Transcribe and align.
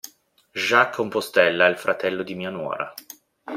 Jacques 0.55 0.95
Campostella 0.95 1.67
è 1.67 1.69
il 1.69 1.77
fratello 1.77 2.23
di 2.23 2.33
mia 2.33 2.49
nuora. 2.49 2.91